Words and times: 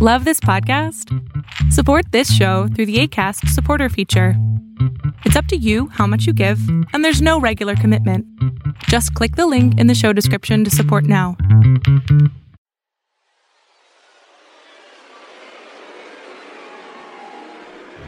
Love 0.00 0.24
this 0.24 0.38
podcast? 0.38 1.12
Support 1.72 2.12
this 2.12 2.32
show 2.32 2.68
through 2.68 2.86
the 2.86 3.00
ACAST 3.00 3.48
supporter 3.48 3.88
feature. 3.88 4.34
It's 5.24 5.34
up 5.34 5.46
to 5.46 5.56
you 5.56 5.88
how 5.88 6.06
much 6.06 6.24
you 6.24 6.32
give, 6.32 6.60
and 6.92 7.04
there's 7.04 7.20
no 7.20 7.40
regular 7.40 7.74
commitment. 7.74 8.24
Just 8.84 9.12
click 9.14 9.34
the 9.34 9.48
link 9.48 9.76
in 9.76 9.88
the 9.88 9.96
show 9.96 10.12
description 10.12 10.62
to 10.62 10.70
support 10.70 11.02
now. 11.02 11.36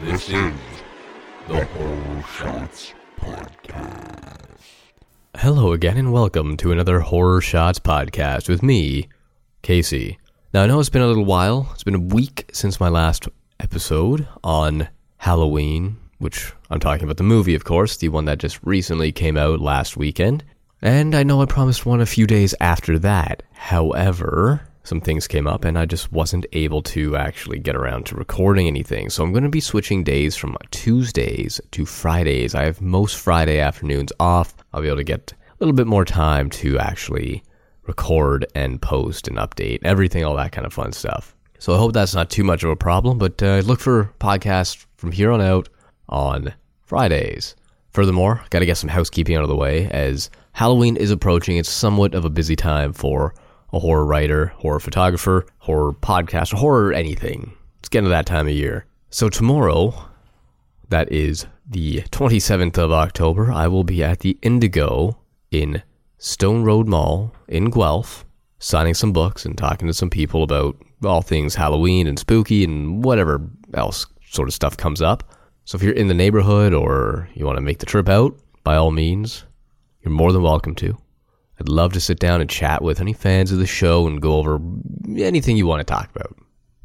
This 0.01 0.29
is 0.29 0.53
the 1.49 1.65
Horror 1.65 2.23
Shots 2.37 2.93
Podcast. 3.19 4.61
Hello 5.35 5.73
again, 5.73 5.97
and 5.97 6.13
welcome 6.13 6.55
to 6.55 6.71
another 6.71 7.01
Horror 7.01 7.41
Shots 7.41 7.79
podcast 7.79 8.47
with 8.47 8.63
me, 8.63 9.09
Casey. 9.61 10.20
Now, 10.53 10.63
I 10.63 10.67
know 10.67 10.81
it's 10.81 10.89
been 10.89 11.01
a 11.01 11.07
little 11.07 11.23
while. 11.23 11.69
It's 11.73 11.85
been 11.85 11.95
a 11.95 11.99
week 11.99 12.49
since 12.51 12.77
my 12.77 12.89
last 12.89 13.29
episode 13.61 14.27
on 14.43 14.89
Halloween, 15.15 15.95
which 16.17 16.51
I'm 16.69 16.81
talking 16.81 17.05
about 17.05 17.15
the 17.15 17.23
movie, 17.23 17.55
of 17.55 17.63
course, 17.63 17.95
the 17.95 18.09
one 18.09 18.25
that 18.25 18.39
just 18.39 18.59
recently 18.61 19.13
came 19.13 19.37
out 19.37 19.61
last 19.61 19.95
weekend. 19.95 20.43
And 20.81 21.15
I 21.15 21.23
know 21.23 21.41
I 21.41 21.45
promised 21.45 21.85
one 21.85 22.01
a 22.01 22.05
few 22.05 22.27
days 22.27 22.53
after 22.59 22.99
that. 22.99 23.43
However, 23.53 24.67
some 24.83 24.99
things 24.99 25.25
came 25.25 25.47
up 25.47 25.63
and 25.63 25.79
I 25.79 25.85
just 25.85 26.11
wasn't 26.11 26.45
able 26.51 26.81
to 26.81 27.15
actually 27.15 27.59
get 27.59 27.77
around 27.77 28.07
to 28.07 28.15
recording 28.15 28.67
anything. 28.67 29.09
So 29.09 29.23
I'm 29.23 29.31
going 29.31 29.45
to 29.45 29.49
be 29.49 29.61
switching 29.61 30.03
days 30.03 30.35
from 30.35 30.57
Tuesdays 30.71 31.61
to 31.71 31.85
Fridays. 31.85 32.55
I 32.55 32.65
have 32.65 32.81
most 32.81 33.15
Friday 33.15 33.59
afternoons 33.59 34.11
off. 34.19 34.53
I'll 34.73 34.81
be 34.81 34.87
able 34.87 34.97
to 34.97 35.05
get 35.05 35.31
a 35.31 35.63
little 35.63 35.75
bit 35.75 35.87
more 35.87 36.03
time 36.03 36.49
to 36.49 36.77
actually 36.77 37.41
record 37.91 38.45
and 38.55 38.81
post 38.81 39.27
and 39.27 39.37
update 39.37 39.79
everything, 39.83 40.23
all 40.23 40.35
that 40.37 40.53
kind 40.53 40.65
of 40.65 40.73
fun 40.73 40.93
stuff. 40.93 41.35
So 41.59 41.73
I 41.73 41.77
hope 41.77 41.93
that's 41.93 42.15
not 42.15 42.29
too 42.29 42.43
much 42.43 42.63
of 42.63 42.69
a 42.69 42.75
problem, 42.75 43.17
but 43.17 43.43
uh, 43.43 43.61
look 43.65 43.79
for 43.79 44.11
podcasts 44.19 44.85
from 44.97 45.11
here 45.11 45.31
on 45.31 45.41
out 45.41 45.69
on 46.09 46.53
Fridays. 46.81 47.55
Furthermore, 47.91 48.41
got 48.49 48.59
to 48.59 48.65
get 48.65 48.77
some 48.77 48.89
housekeeping 48.89 49.35
out 49.35 49.43
of 49.43 49.49
the 49.49 49.55
way 49.55 49.87
as 49.91 50.29
Halloween 50.53 50.95
is 50.95 51.11
approaching. 51.11 51.57
It's 51.57 51.69
somewhat 51.69 52.15
of 52.15 52.25
a 52.25 52.29
busy 52.29 52.55
time 52.55 52.93
for 52.93 53.35
a 53.73 53.79
horror 53.79 54.05
writer, 54.05 54.47
horror 54.57 54.79
photographer, 54.79 55.45
horror 55.59 55.93
podcast, 55.93 56.53
horror 56.53 56.93
anything. 56.93 57.53
It's 57.79 57.89
getting 57.89 58.05
to 58.05 58.09
that 58.09 58.25
time 58.25 58.47
of 58.47 58.53
year. 58.53 58.85
So 59.09 59.27
tomorrow, 59.27 59.93
that 60.89 61.11
is 61.11 61.45
the 61.69 62.01
27th 62.11 62.77
of 62.77 62.91
October, 62.91 63.51
I 63.51 63.67
will 63.67 63.83
be 63.83 64.03
at 64.03 64.19
the 64.19 64.37
Indigo 64.41 65.17
in 65.51 65.83
Stone 66.23 66.61
Road 66.61 66.87
Mall 66.87 67.33
in 67.47 67.71
Guelph, 67.71 68.25
signing 68.59 68.93
some 68.93 69.11
books 69.11 69.43
and 69.43 69.57
talking 69.57 69.87
to 69.87 69.93
some 69.93 70.11
people 70.11 70.43
about 70.43 70.77
all 71.03 71.23
things 71.23 71.55
Halloween 71.55 72.05
and 72.05 72.19
spooky 72.19 72.63
and 72.63 73.03
whatever 73.03 73.41
else 73.73 74.05
sort 74.29 74.47
of 74.47 74.53
stuff 74.53 74.77
comes 74.77 75.01
up. 75.01 75.33
So 75.65 75.77
if 75.77 75.81
you're 75.81 75.95
in 75.95 76.09
the 76.09 76.13
neighborhood 76.13 76.75
or 76.75 77.27
you 77.33 77.43
want 77.43 77.57
to 77.57 77.61
make 77.61 77.79
the 77.79 77.87
trip 77.87 78.07
out, 78.07 78.37
by 78.63 78.75
all 78.75 78.91
means, 78.91 79.45
you're 80.03 80.13
more 80.13 80.31
than 80.31 80.43
welcome 80.43 80.75
to. 80.75 80.95
I'd 81.59 81.67
love 81.67 81.91
to 81.93 81.99
sit 81.99 82.19
down 82.19 82.39
and 82.39 82.47
chat 82.47 82.83
with 82.83 83.01
any 83.01 83.13
fans 83.13 83.51
of 83.51 83.57
the 83.57 83.65
show 83.65 84.05
and 84.05 84.21
go 84.21 84.35
over 84.35 84.59
anything 85.17 85.57
you 85.57 85.65
want 85.65 85.79
to 85.79 85.91
talk 85.91 86.11
about. 86.15 86.37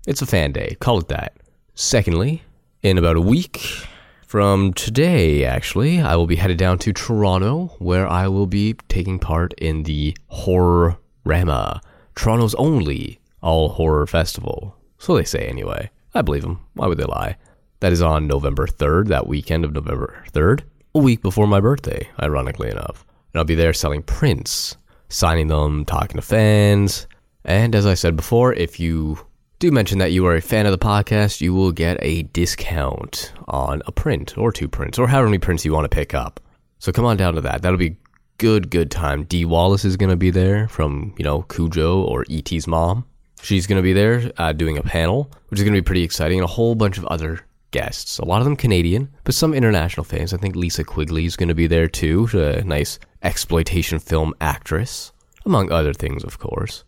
It's 0.07 0.23
a 0.23 0.27
fan 0.27 0.53
day, 0.53 0.79
call 0.81 0.99
it 1.01 1.09
that. 1.09 1.37
Secondly, 1.75 2.43
in 2.81 2.97
about 2.97 3.17
a 3.17 3.21
week 3.21 3.87
from 4.27 4.73
today, 4.75 5.45
actually, 5.45 6.01
I 6.01 6.17
will 6.17 6.27
be 6.27 6.37
headed 6.37 6.59
down 6.59 6.79
to 6.79 6.93
Toronto 6.93 7.75
where 7.79 8.09
I 8.09 8.29
will 8.29 8.47
be 8.47 8.75
taking 8.89 9.19
part 9.19 9.55
in 9.55 9.85
the 9.85 10.17
Horror 10.29 10.99
Rama, 11.25 11.81
Toronto's 12.15 12.55
only 12.55 13.21
all 13.43 13.69
horror 13.69 14.07
festival. 14.07 14.77
So 14.99 15.17
they 15.17 15.25
say 15.25 15.47
anyway. 15.47 15.91
I 16.15 16.23
believe 16.23 16.43
them. 16.43 16.61
Why 16.75 16.87
would 16.87 16.99
they 16.99 17.05
lie? 17.05 17.37
That 17.81 17.93
is 17.93 18.01
on 18.01 18.27
November 18.27 18.67
3rd, 18.67 19.09
that 19.09 19.27
weekend 19.27 19.65
of 19.65 19.75
November 19.75 20.25
3rd, 20.33 20.63
a 20.95 20.99
week 20.99 21.21
before 21.21 21.47
my 21.47 21.61
birthday, 21.61 22.09
ironically 22.23 22.71
enough. 22.71 23.05
And 23.33 23.41
I'll 23.41 23.45
be 23.45 23.55
there 23.55 23.75
selling 23.75 24.03
prints, 24.03 24.77
signing 25.11 25.49
them, 25.49 25.85
talking 25.85 26.17
to 26.17 26.23
fans. 26.23 27.07
And 27.45 27.75
as 27.75 27.85
I 27.87 27.95
said 27.95 28.17
before, 28.17 28.55
if 28.55 28.81
you 28.81 29.19
do 29.59 29.71
mention 29.71 29.99
that 29.99 30.13
you 30.13 30.27
are 30.27 30.37
a 30.37 30.41
fan 30.41 30.67
of 30.67 30.73
the 30.73 30.79
podcast, 30.79 31.41
you 31.41 31.55
will 31.55 31.73
get 31.73 31.97
a 32.03 32.25
discount 32.25 33.33
on 33.49 33.83
a 33.87 33.93
print 33.93 34.37
or 34.37 34.53
two 34.53 34.69
prints 34.69 34.99
or 34.99 35.09
however 35.09 35.29
many 35.29 35.39
prints 35.39 35.65
you 35.65 35.73
want 35.73 35.91
to 35.91 35.95
pick 35.95 36.13
up. 36.13 36.41
So 36.79 36.93
come 36.93 37.07
on 37.07 37.17
down 37.17 37.35
to 37.35 37.41
that. 37.41 37.63
That'll 37.63 37.79
be 37.79 37.97
good, 38.37 38.71
good 38.71 38.91
time. 38.91 39.25
Dee 39.25 39.47
Wallace 39.47 39.87
is 39.87 39.97
going 39.97 40.11
to 40.11 40.17
be 40.17 40.31
there 40.31 40.69
from, 40.69 41.15
you 41.17 41.25
know, 41.25 41.43
Cujo 41.43 42.03
or 42.03 42.27
E.T.'s 42.29 42.67
mom. 42.67 43.07
She's 43.41 43.67
going 43.67 43.79
to 43.79 43.83
be 43.83 43.95
there 43.95 44.31
uh, 44.37 44.53
doing 44.53 44.77
a 44.77 44.83
panel, 44.83 45.31
which 45.49 45.59
is 45.59 45.65
going 45.65 45.75
to 45.75 45.81
be 45.81 45.85
pretty 45.85 46.03
exciting, 46.03 46.39
and 46.39 46.45
a 46.45 46.53
whole 46.53 46.75
bunch 46.75 46.99
of 46.99 47.07
other 47.07 47.41
guests. 47.71 48.19
A 48.19 48.25
lot 48.25 48.41
of 48.41 48.45
them 48.45 48.57
Canadian, 48.57 49.11
but 49.25 49.35
some 49.35 49.55
international 49.55 50.05
fans. 50.05 50.35
I 50.35 50.37
think 50.37 50.55
Linnea 50.55 50.85
Quigley 50.85 51.25
is 51.25 51.37
going 51.37 51.49
to 51.49 51.55
be 51.55 51.67
there 51.67 51.89
too, 51.89 52.29
a 52.35 52.63
nice 52.63 52.99
exploitation 53.23 54.01
film 54.01 54.35
actress, 54.41 55.13
among 55.47 55.73
other 55.73 55.95
things, 55.95 56.25
of 56.25 56.39
course. 56.39 56.85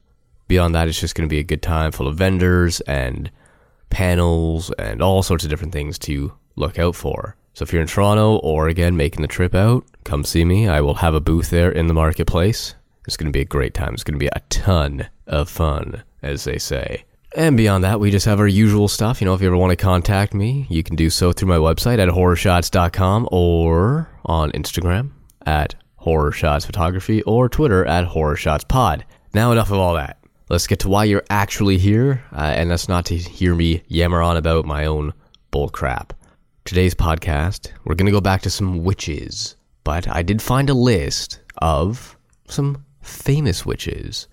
Beyond 0.49 0.75
that, 0.75 0.89
it's 0.89 1.01
just 1.01 1.15
going 1.15 1.29
to 1.29 1.33
be 1.33 1.39
a 1.39 1.45
good 1.45 1.63
time 1.63 1.93
full 1.93 2.09
of 2.09 2.17
vendors 2.17 2.81
and 2.83 3.31
panels 3.91 4.71
and 4.79 5.03
all 5.03 5.23
sorts 5.23 5.45
of 5.45 5.51
different 5.51 5.73
things 5.73 5.99
to 6.01 6.33
look 6.57 6.79
out 6.79 6.97
for. 6.97 7.37
So 7.55 7.63
if 7.63 7.73
you're 7.73 7.83
in 7.83 7.89
Toronto 7.89 8.37
or 8.37 8.69
again 8.69 8.97
making 8.97 9.23
the 9.23 9.29
trip 9.29 9.55
out, 9.55 9.85
come 10.05 10.25
see 10.25 10.45
me. 10.45 10.69
I 10.69 10.81
will 10.81 10.95
have 10.95 11.15
a 11.15 11.21
booth 11.21 11.51
there 11.51 11.71
in 11.71 11.87
the 11.87 11.95
marketplace. 11.95 12.75
It's 13.07 13.17
going 13.17 13.33
to 13.33 13.37
be 13.37 13.41
a 13.41 13.47
great 13.47 13.75
time. 13.75 13.95
It's 13.95 14.05
going 14.05 14.19
to 14.19 14.23
be 14.23 14.29
a 14.29 14.43
ton 14.49 15.09
of 15.27 15.49
fun, 15.49 16.03
as 16.23 16.45
they 16.45 16.59
say. 16.59 17.05
And 17.37 17.57
beyond 17.57 17.85
that, 17.85 18.01
we 18.01 18.11
just 18.11 18.27
have 18.27 18.41
our 18.41 18.47
usual 18.47 18.89
stuff. 18.89 19.21
You 19.21 19.27
know, 19.27 19.35
if 19.35 19.41
you 19.41 19.47
ever 19.49 19.57
want 19.57 19.71
to 19.71 19.77
contact 19.77 20.35
me, 20.35 20.67
you 20.71 20.83
can 20.83 20.97
do 20.97 21.11
so 21.11 21.33
through 21.33 21.49
my 21.49 21.57
website 21.57 21.99
at 21.99 22.09
horrorshots.com 22.09 23.29
or 23.31 24.09
on 24.25 24.51
Instagram 24.53 25.11
at 25.45 25.75
horrorshots 26.01 26.65
photography 26.65 27.23
or 27.23 27.49
Twitter 27.49 27.85
at 27.85 28.09
horrorshotspod. 28.09 29.03
Now, 29.35 29.53
enough 29.53 29.71
of 29.71 29.79
all 29.79 29.95
that. 29.95 30.18
Let's 30.51 30.67
get 30.67 30.79
to 30.81 30.89
why 30.89 31.05
you're 31.05 31.27
actually 31.29 31.77
here, 31.77 32.25
uh, 32.33 32.41
and 32.41 32.71
that's 32.71 32.89
not 32.89 33.05
to 33.07 33.17
hear 33.19 33.55
me 33.55 33.83
yammer 33.87 34.23
on 34.23 34.39
about 34.39 34.65
my 34.65 34.87
own 34.87 35.13
bull 35.51 35.69
crap. 35.69 36.15
Today's 36.65 36.95
podcast, 36.95 37.71
we're 37.85 37.95
going 37.95 38.07
to 38.07 38.13
go 38.13 38.23
back 38.23 38.41
to 38.43 38.51
some 38.51 38.83
witches, 38.83 39.57
but 39.85 40.09
I 40.09 40.23
did 40.23 40.41
find 40.41 40.71
a 40.71 40.75
list 40.75 41.41
of 41.59 42.17
some 42.47 42.83
famous 43.03 43.67
witches. 43.67 44.27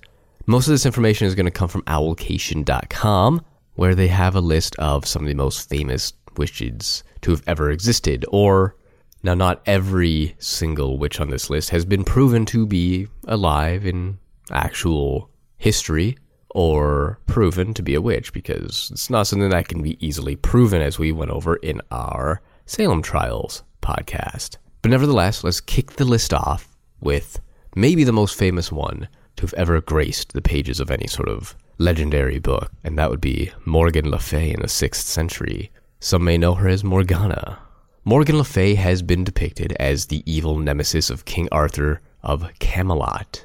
Most 0.45 0.67
of 0.67 0.71
this 0.71 0.85
information 0.85 1.27
is 1.27 1.35
going 1.35 1.47
to 1.47 1.51
come 1.51 1.67
from 1.67 1.81
owlcation.com, 1.81 3.41
where 3.73 3.93
they 3.93 4.07
have 4.07 4.37
a 4.37 4.41
list 4.41 4.77
of 4.77 5.05
some 5.05 5.23
of 5.23 5.27
the 5.27 5.33
most 5.33 5.67
famous 5.67 6.13
witches 6.37 7.03
to 7.23 7.31
have 7.31 7.43
ever 7.45 7.71
existed. 7.71 8.23
Or, 8.29 8.77
now, 9.21 9.33
not 9.33 9.61
every 9.65 10.37
single 10.39 10.97
witch 10.97 11.19
on 11.19 11.29
this 11.29 11.49
list 11.49 11.71
has 11.71 11.83
been 11.83 12.05
proven 12.05 12.45
to 12.45 12.65
be 12.65 13.07
alive 13.27 13.85
in 13.85 14.17
actual 14.49 15.29
history 15.65 16.15
or 16.51 17.17
proven 17.25 17.73
to 17.73 17.81
be 17.81 17.95
a 17.95 18.01
witch 18.01 18.31
because 18.31 18.89
it's 18.91 19.09
not 19.09 19.25
something 19.25 19.49
that 19.49 19.67
can 19.67 19.81
be 19.81 19.97
easily 20.05 20.35
proven 20.35 20.79
as 20.79 20.99
we 20.99 21.11
went 21.11 21.31
over 21.31 21.55
in 21.55 21.81
our 21.89 22.39
Salem 22.67 23.01
Trials 23.01 23.63
podcast. 23.81 24.57
But 24.83 24.91
nevertheless, 24.91 25.43
let's 25.43 25.59
kick 25.59 25.93
the 25.93 26.05
list 26.05 26.35
off 26.35 26.69
with 26.99 27.39
maybe 27.75 28.03
the 28.03 28.13
most 28.13 28.37
famous 28.37 28.71
one 28.71 29.07
to 29.37 29.41
have 29.41 29.55
ever 29.55 29.81
graced 29.81 30.33
the 30.33 30.41
pages 30.41 30.79
of 30.79 30.91
any 30.91 31.07
sort 31.07 31.29
of 31.29 31.55
legendary 31.79 32.37
book, 32.37 32.71
and 32.83 32.95
that 32.99 33.09
would 33.09 33.19
be 33.19 33.51
Morgan 33.65 34.11
Le 34.11 34.19
Fay 34.19 34.51
in 34.51 34.61
the 34.61 34.67
6th 34.67 35.07
century. 35.17 35.71
Some 35.99 36.23
may 36.23 36.37
know 36.37 36.53
her 36.53 36.69
as 36.69 36.83
Morgana. 36.83 37.57
Morgan 38.03 38.37
Le 38.37 38.43
Fay 38.43 38.75
has 38.75 39.01
been 39.01 39.23
depicted 39.23 39.73
as 39.79 40.05
the 40.05 40.21
evil 40.31 40.59
nemesis 40.59 41.09
of 41.09 41.25
King 41.25 41.49
Arthur 41.51 42.01
of 42.21 42.47
Camelot. 42.59 43.44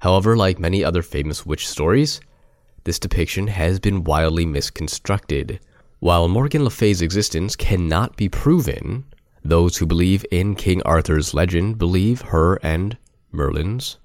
However, 0.00 0.36
like 0.36 0.58
many 0.58 0.82
other 0.82 1.02
famous 1.02 1.44
witch 1.44 1.68
stories, 1.68 2.20
this 2.84 2.98
depiction 2.98 3.48
has 3.48 3.78
been 3.78 4.04
wildly 4.04 4.46
misconstructed. 4.46 5.60
While 5.98 6.26
Morgan 6.28 6.64
Le 6.64 6.70
Fay's 6.70 7.02
existence 7.02 7.54
cannot 7.54 8.16
be 8.16 8.28
proven, 8.28 9.04
those 9.44 9.76
who 9.76 9.84
believe 9.84 10.24
in 10.30 10.54
King 10.54 10.82
Arthur's 10.84 11.34
legend 11.34 11.76
believe 11.76 12.22
her 12.22 12.58
and 12.62 12.96
Merlin's 13.30 13.98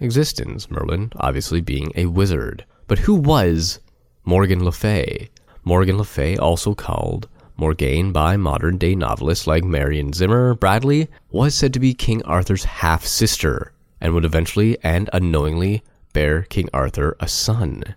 existence. 0.00 0.68
Merlin, 0.68 1.12
obviously, 1.16 1.60
being 1.60 1.92
a 1.94 2.06
wizard. 2.06 2.64
But 2.88 2.98
who 2.98 3.14
was 3.14 3.78
Morgan 4.24 4.64
Le 4.64 4.72
Fay? 4.72 5.30
Morgan 5.62 5.96
Le 5.96 6.04
Fay, 6.04 6.36
also 6.36 6.74
called 6.74 7.28
Morgane 7.56 8.12
by 8.12 8.36
modern 8.36 8.78
day 8.78 8.96
novelists 8.96 9.46
like 9.46 9.62
Marion 9.62 10.12
Zimmer 10.12 10.54
Bradley, 10.54 11.08
was 11.30 11.54
said 11.54 11.72
to 11.74 11.80
be 11.80 11.94
King 11.94 12.22
Arthur's 12.24 12.64
half 12.64 13.06
sister 13.06 13.72
and 14.00 14.14
would 14.14 14.24
eventually 14.24 14.76
and 14.82 15.10
unknowingly 15.12 15.82
bear 16.12 16.42
King 16.42 16.68
Arthur 16.72 17.16
a 17.20 17.28
son. 17.28 17.94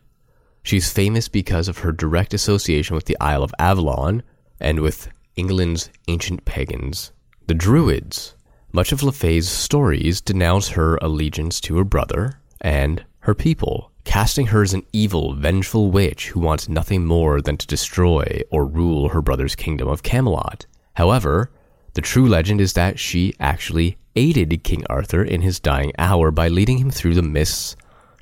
She's 0.63 0.91
famous 0.91 1.27
because 1.27 1.67
of 1.67 1.79
her 1.79 1.91
direct 1.91 2.33
association 2.33 2.95
with 2.95 3.05
the 3.05 3.17
Isle 3.19 3.43
of 3.43 3.53
Avalon 3.59 4.23
and 4.59 4.81
with 4.81 5.09
England's 5.35 5.89
ancient 6.07 6.45
pagans, 6.45 7.11
the 7.47 7.53
Druids. 7.53 8.35
Much 8.71 8.91
of 8.91 9.01
Le 9.01 9.11
Fay's 9.11 9.49
stories 9.49 10.21
denounce 10.21 10.69
her 10.69 10.97
allegiance 10.97 11.59
to 11.61 11.77
her 11.77 11.83
brother 11.83 12.39
and 12.61 13.03
her 13.21 13.33
people, 13.33 13.91
casting 14.03 14.47
her 14.47 14.61
as 14.61 14.73
an 14.73 14.85
evil, 14.93 15.33
vengeful 15.33 15.91
witch 15.91 16.29
who 16.29 16.39
wants 16.39 16.69
nothing 16.69 17.05
more 17.05 17.41
than 17.41 17.57
to 17.57 17.67
destroy 17.67 18.41
or 18.51 18.65
rule 18.65 19.09
her 19.09 19.21
brother's 19.21 19.55
kingdom 19.55 19.87
of 19.87 20.03
Camelot. 20.03 20.65
However, 20.93 21.51
the 21.99 22.05
true 22.05 22.29
legend 22.29 22.61
is 22.61 22.71
that 22.71 22.97
she 22.97 23.33
actually 23.41 23.97
aided 24.15 24.63
King 24.63 24.85
Arthur 24.89 25.21
in 25.21 25.41
his 25.41 25.59
dying 25.59 25.91
hour 25.97 26.31
by 26.31 26.47
leading 26.47 26.77
him 26.77 26.89
through 26.89 27.13
the 27.13 27.21
mists 27.21 27.75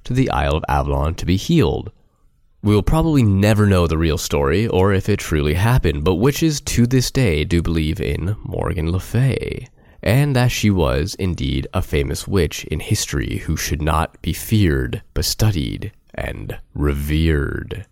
to 0.03 0.13
the 0.13 0.31
Isle 0.31 0.55
of 0.55 0.65
Avalon 0.67 1.13
to 1.13 1.27
be 1.27 1.37
healed. 1.37 1.91
We 2.63 2.73
will 2.73 2.81
probably 2.81 3.21
never 3.21 3.67
know 3.67 3.85
the 3.85 3.99
real 3.99 4.17
story 4.17 4.67
or 4.67 4.93
if 4.93 5.07
it 5.09 5.19
truly 5.19 5.53
happened, 5.53 6.03
but 6.03 6.15
witches 6.15 6.59
to 6.61 6.87
this 6.87 7.11
day 7.11 7.43
do 7.43 7.61
believe 7.61 8.01
in 8.01 8.35
Morgan 8.41 8.91
Le 8.91 8.99
Fay, 8.99 9.67
and 10.01 10.35
that 10.35 10.51
she 10.51 10.71
was 10.71 11.13
indeed 11.19 11.67
a 11.71 11.83
famous 11.83 12.27
witch 12.27 12.65
in 12.65 12.79
history 12.79 13.43
who 13.45 13.55
should 13.55 13.83
not 13.83 14.19
be 14.23 14.33
feared, 14.33 15.03
but 15.13 15.23
studied 15.23 15.91
and 16.15 16.57
revered. 16.73 17.85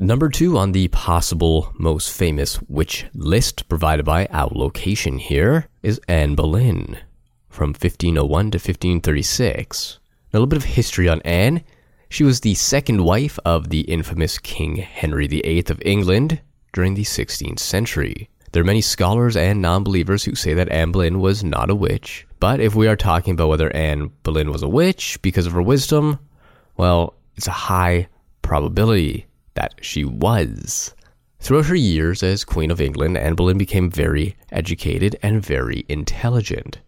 Number 0.00 0.30
two 0.30 0.56
on 0.56 0.72
the 0.72 0.88
possible 0.88 1.74
most 1.78 2.10
famous 2.10 2.58
witch 2.70 3.04
list 3.12 3.68
provided 3.68 4.06
by 4.06 4.28
Owlcation 4.28 5.20
here 5.20 5.68
is 5.82 6.00
Anne 6.08 6.34
Boleyn 6.34 6.96
from 7.50 7.74
1501 7.74 8.52
to 8.52 8.56
1536. 8.56 9.98
A 9.98 10.26
little 10.32 10.46
bit 10.46 10.56
of 10.56 10.64
history 10.64 11.06
on 11.06 11.20
Anne. 11.20 11.62
She 12.08 12.24
was 12.24 12.40
the 12.40 12.54
second 12.54 13.04
wife 13.04 13.38
of 13.44 13.68
the 13.68 13.82
infamous 13.82 14.38
King 14.38 14.76
Henry 14.76 15.26
VIII 15.26 15.64
of 15.68 15.82
England 15.84 16.40
during 16.72 16.94
the 16.94 17.04
16th 17.04 17.58
century. 17.58 18.30
There 18.52 18.62
are 18.62 18.64
many 18.64 18.80
scholars 18.80 19.36
and 19.36 19.60
non 19.60 19.84
believers 19.84 20.24
who 20.24 20.34
say 20.34 20.54
that 20.54 20.70
Anne 20.70 20.92
Boleyn 20.92 21.20
was 21.20 21.44
not 21.44 21.68
a 21.68 21.74
witch, 21.74 22.26
but 22.38 22.58
if 22.58 22.74
we 22.74 22.88
are 22.88 22.96
talking 22.96 23.34
about 23.34 23.50
whether 23.50 23.70
Anne 23.76 24.12
Boleyn 24.22 24.50
was 24.50 24.62
a 24.62 24.68
witch 24.68 25.20
because 25.20 25.44
of 25.44 25.52
her 25.52 25.60
wisdom, 25.60 26.18
well, 26.78 27.16
it's 27.36 27.48
a 27.48 27.50
high 27.50 28.08
probability 28.40 29.26
that 29.54 29.74
she 29.80 30.04
was. 30.04 30.94
Throughout 31.40 31.66
her 31.66 31.74
years 31.74 32.22
as 32.22 32.44
Queen 32.44 32.70
of 32.70 32.80
England, 32.80 33.16
Anne 33.16 33.34
Boleyn 33.34 33.58
became 33.58 33.90
very 33.90 34.36
educated 34.52 35.16
and 35.22 35.44
very 35.44 35.86
intelligent. 35.88 36.78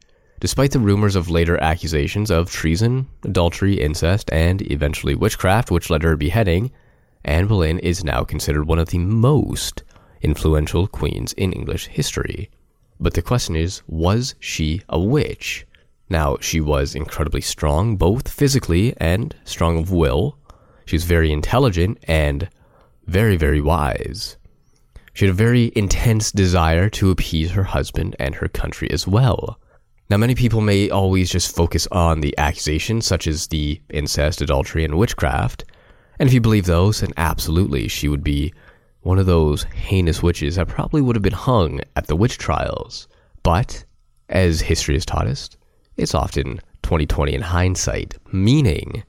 Despite 0.40 0.72
the 0.72 0.78
rumors 0.78 1.16
of 1.16 1.30
later 1.30 1.56
accusations 1.62 2.30
of 2.30 2.50
treason, 2.50 3.06
adultery, 3.22 3.80
incest, 3.80 4.28
and 4.32 4.60
eventually 4.70 5.14
witchcraft, 5.14 5.70
which 5.70 5.88
led 5.88 6.02
to 6.02 6.08
her 6.08 6.16
beheading, 6.16 6.70
Anne 7.24 7.46
Boleyn 7.46 7.78
is 7.78 8.04
now 8.04 8.24
considered 8.24 8.66
one 8.66 8.80
of 8.80 8.88
the 8.88 8.98
most 8.98 9.84
influential 10.20 10.86
queens 10.86 11.32
in 11.34 11.52
English 11.52 11.86
history. 11.86 12.50
But 12.98 13.14
the 13.14 13.22
question 13.22 13.56
is, 13.56 13.82
was 13.86 14.34
she 14.38 14.82
a 14.88 15.00
witch? 15.00 15.66
Now, 16.08 16.36
she 16.40 16.60
was 16.60 16.94
incredibly 16.94 17.40
strong, 17.40 17.96
both 17.96 18.28
physically 18.28 18.94
and 18.98 19.34
strong 19.44 19.78
of 19.78 19.90
will. 19.92 20.36
She 20.92 20.96
was 20.96 21.04
very 21.04 21.32
intelligent 21.32 22.04
and 22.06 22.50
very, 23.06 23.38
very 23.38 23.62
wise. 23.62 24.36
She 25.14 25.24
had 25.24 25.32
a 25.32 25.34
very 25.34 25.72
intense 25.74 26.30
desire 26.30 26.90
to 26.90 27.10
appease 27.10 27.52
her 27.52 27.64
husband 27.64 28.14
and 28.18 28.34
her 28.34 28.48
country 28.48 28.90
as 28.90 29.06
well. 29.08 29.58
Now, 30.10 30.18
many 30.18 30.34
people 30.34 30.60
may 30.60 30.90
always 30.90 31.30
just 31.30 31.56
focus 31.56 31.88
on 31.92 32.20
the 32.20 32.36
accusations, 32.36 33.06
such 33.06 33.26
as 33.26 33.46
the 33.46 33.80
incest, 33.88 34.42
adultery, 34.42 34.84
and 34.84 34.98
witchcraft. 34.98 35.64
And 36.18 36.28
if 36.28 36.34
you 36.34 36.42
believe 36.42 36.66
those, 36.66 37.00
then 37.00 37.14
absolutely 37.16 37.88
she 37.88 38.08
would 38.08 38.22
be 38.22 38.52
one 39.00 39.18
of 39.18 39.24
those 39.24 39.62
heinous 39.62 40.22
witches 40.22 40.56
that 40.56 40.68
probably 40.68 41.00
would 41.00 41.16
have 41.16 41.22
been 41.22 41.32
hung 41.32 41.80
at 41.96 42.06
the 42.06 42.16
witch 42.16 42.36
trials. 42.36 43.08
But, 43.42 43.82
as 44.28 44.60
history 44.60 44.96
has 44.96 45.06
taught 45.06 45.26
us, 45.26 45.48
it's 45.96 46.14
often 46.14 46.60
2020 46.82 47.32
in 47.32 47.40
hindsight, 47.40 48.18
meaning 48.30 49.04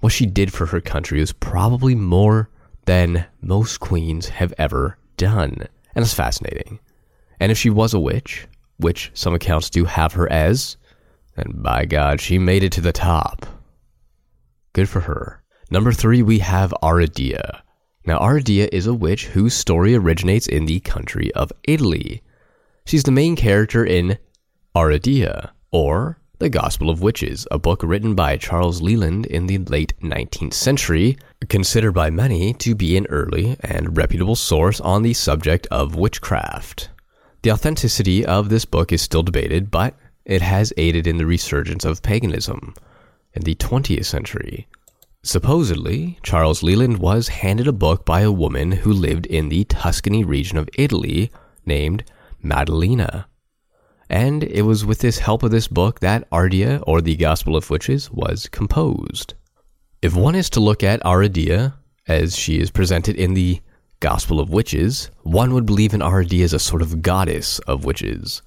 what 0.00 0.12
she 0.12 0.26
did 0.26 0.52
for 0.52 0.66
her 0.66 0.80
country 0.80 1.20
was 1.20 1.32
probably 1.32 1.94
more 1.94 2.50
than 2.86 3.26
most 3.40 3.80
queens 3.80 4.28
have 4.28 4.54
ever 4.58 4.98
done. 5.16 5.66
And 5.94 6.02
it's 6.02 6.14
fascinating. 6.14 6.78
And 7.40 7.52
if 7.52 7.58
she 7.58 7.70
was 7.70 7.94
a 7.94 8.00
witch, 8.00 8.46
which 8.78 9.10
some 9.14 9.34
accounts 9.34 9.70
do 9.70 9.84
have 9.84 10.12
her 10.12 10.30
as, 10.30 10.76
then 11.36 11.52
by 11.56 11.84
God, 11.84 12.20
she 12.20 12.38
made 12.38 12.62
it 12.62 12.72
to 12.72 12.80
the 12.80 12.92
top. 12.92 13.46
Good 14.72 14.88
for 14.88 15.00
her. 15.00 15.42
Number 15.70 15.92
three, 15.92 16.22
we 16.22 16.38
have 16.38 16.72
Aradia. 16.82 17.60
Now, 18.06 18.18
Aradia 18.20 18.68
is 18.72 18.86
a 18.86 18.94
witch 18.94 19.26
whose 19.26 19.54
story 19.54 19.94
originates 19.94 20.46
in 20.46 20.66
the 20.66 20.80
country 20.80 21.32
of 21.34 21.52
Italy. 21.64 22.22
She's 22.86 23.02
the 23.02 23.10
main 23.10 23.36
character 23.36 23.84
in 23.84 24.18
Aradia, 24.74 25.50
or 25.70 26.18
The 26.40 26.48
Gospel 26.48 26.88
of 26.88 27.02
Witches, 27.02 27.48
a 27.50 27.58
book 27.58 27.82
written 27.82 28.14
by 28.14 28.36
Charles 28.36 28.80
Leland 28.80 29.26
in 29.26 29.48
the 29.48 29.58
late 29.58 29.92
19th 30.00 30.54
century, 30.54 31.18
considered 31.48 31.94
by 31.94 32.10
many 32.10 32.52
to 32.54 32.76
be 32.76 32.96
an 32.96 33.08
early 33.08 33.56
and 33.58 33.96
reputable 33.96 34.36
source 34.36 34.80
on 34.80 35.02
the 35.02 35.14
subject 35.14 35.66
of 35.72 35.96
witchcraft. 35.96 36.90
The 37.42 37.50
authenticity 37.50 38.24
of 38.24 38.50
this 38.50 38.64
book 38.64 38.92
is 38.92 39.02
still 39.02 39.24
debated, 39.24 39.68
but 39.72 39.96
it 40.24 40.40
has 40.40 40.72
aided 40.76 41.08
in 41.08 41.16
the 41.16 41.26
resurgence 41.26 41.84
of 41.84 42.04
paganism 42.04 42.72
in 43.32 43.42
the 43.42 43.56
20th 43.56 44.04
century. 44.04 44.68
Supposedly, 45.24 46.20
Charles 46.22 46.62
Leland 46.62 46.98
was 46.98 47.26
handed 47.26 47.66
a 47.66 47.72
book 47.72 48.04
by 48.04 48.20
a 48.20 48.30
woman 48.30 48.70
who 48.70 48.92
lived 48.92 49.26
in 49.26 49.48
the 49.48 49.64
Tuscany 49.64 50.22
region 50.22 50.56
of 50.56 50.70
Italy 50.74 51.32
named 51.66 52.04
Madalena. 52.40 53.26
And 54.10 54.42
it 54.44 54.62
was 54.62 54.86
with 54.86 55.00
this 55.00 55.18
help 55.18 55.42
of 55.42 55.50
this 55.50 55.68
book 55.68 56.00
that 56.00 56.28
Aradia, 56.30 56.82
or 56.86 57.00
the 57.00 57.16
Gospel 57.16 57.56
of 57.56 57.68
Witches, 57.68 58.10
was 58.10 58.48
composed. 58.48 59.34
If 60.00 60.14
one 60.14 60.34
is 60.34 60.48
to 60.50 60.60
look 60.60 60.82
at 60.82 61.02
Aradia 61.02 61.74
as 62.06 62.36
she 62.36 62.58
is 62.58 62.70
presented 62.70 63.16
in 63.16 63.34
the 63.34 63.60
Gospel 64.00 64.40
of 64.40 64.48
Witches, 64.48 65.10
one 65.24 65.52
would 65.52 65.66
believe 65.66 65.92
in 65.92 66.00
Aradia 66.00 66.44
as 66.44 66.52
a 66.52 66.58
sort 66.58 66.82
of 66.82 67.02
goddess 67.02 67.58
of 67.60 67.84
witches. 67.84 68.42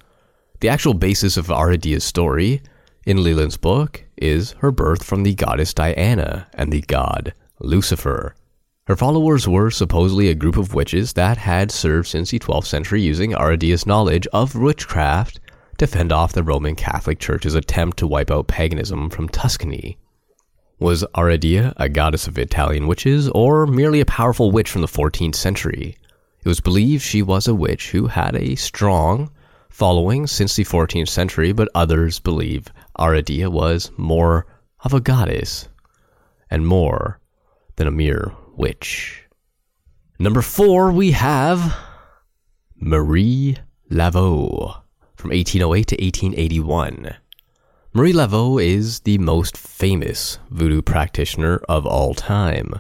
The 0.62 0.70
actual 0.70 0.94
basis 0.94 1.38
of 1.38 1.48
Aradia's 1.48 2.04
story 2.04 2.62
in 3.06 3.24
Leland's 3.24 3.58
book 3.58 4.04
is 4.18 4.52
her 4.60 4.72
birth 4.72 5.04
from 5.04 5.24
the 5.24 5.36
goddess 5.36 5.74
Diana 5.74 6.48
and 6.54 6.72
the 6.72 6.82
god 6.82 7.34
Lucifer. 7.60 8.36
Her 8.88 8.96
followers 8.96 9.48
were 9.48 9.70
supposedly 9.70 10.30
a 10.30 10.36
group 10.36 10.58
of 10.58 10.74
witches 10.74 11.14
that 11.14 11.38
had 11.38 11.72
served 11.72 12.08
since 12.08 12.32
the 12.32 12.40
12th 12.40 12.66
century 12.66 13.02
using 13.02 13.34
Aradia's 13.34 13.86
knowledge 13.86 14.26
of 14.28 14.56
witchcraft 14.56 15.40
to 15.82 15.88
fend 15.88 16.12
off 16.12 16.34
the 16.34 16.44
Roman 16.44 16.76
Catholic 16.76 17.18
Church's 17.18 17.56
attempt 17.56 17.98
to 17.98 18.06
wipe 18.06 18.30
out 18.30 18.46
paganism 18.46 19.10
from 19.10 19.28
Tuscany. 19.28 19.98
Was 20.78 21.04
Aradia 21.16 21.74
a 21.76 21.90
goddess 21.90 22.28
of 22.28 22.38
Italian 22.38 22.86
witches, 22.86 23.28
or 23.30 23.66
merely 23.66 24.00
a 24.00 24.06
powerful 24.06 24.52
witch 24.52 24.70
from 24.70 24.82
the 24.82 24.88
14th 24.88 25.34
century? 25.34 25.98
It 26.46 26.48
was 26.48 26.60
believed 26.60 27.02
she 27.02 27.24
was 27.24 27.48
a 27.48 27.56
witch 27.56 27.90
who 27.90 28.06
had 28.06 28.36
a 28.36 28.54
strong 28.54 29.32
following 29.70 30.28
since 30.28 30.56
the 30.56 30.66
14th 30.66 31.10
century, 31.10 31.52
but 31.52 31.68
others 31.74 32.20
believe 32.20 32.68
Aradia 33.00 33.52
was 33.52 33.90
more 33.98 34.46
of 34.82 34.94
a 34.94 35.02
goddess 35.02 35.68
and 36.52 36.68
more 36.68 37.20
than 37.78 37.88
a 37.88 37.92
mere 37.92 38.32
witch. 38.56 39.24
Number 40.20 40.44
four, 40.44 40.92
we 40.92 41.10
have 41.14 41.76
Marie 42.76 43.58
Laveau 43.90 44.82
from 45.16 45.32
1808 45.32 45.88
to 45.88 45.96
1881. 45.96 47.16
Marie 47.94 48.14
Laveau 48.14 48.62
is 48.62 49.02
the 49.02 49.18
most 49.18 49.58
famous 49.58 50.40
voodoo 50.50 50.82
practitioner 50.82 51.58
of 51.68 51.86
all 51.86 52.14
time. 52.14 52.74